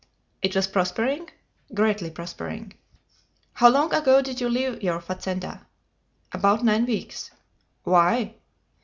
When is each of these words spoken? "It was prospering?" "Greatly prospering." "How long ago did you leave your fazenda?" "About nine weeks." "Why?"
"It 0.41 0.55
was 0.55 0.65
prospering?" 0.65 1.29
"Greatly 1.75 2.09
prospering." 2.09 2.73
"How 3.53 3.69
long 3.69 3.93
ago 3.93 4.19
did 4.23 4.41
you 4.41 4.49
leave 4.49 4.81
your 4.81 4.99
fazenda?" 4.99 5.67
"About 6.31 6.63
nine 6.65 6.87
weeks." 6.87 7.29
"Why?" 7.83 8.33